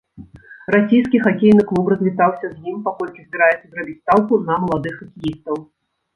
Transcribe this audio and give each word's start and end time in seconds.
Расійскі 0.75 1.17
хакейны 1.27 1.65
клуб 1.71 1.91
развітаўся 1.93 2.45
з 2.55 2.73
ім, 2.73 2.81
паколькі 2.89 3.27
збіраецца 3.27 3.61
зрабіць 3.67 3.97
стаўку 4.01 4.41
на 4.51 4.59
маладых 4.67 4.99
хакеістаў. 5.05 5.55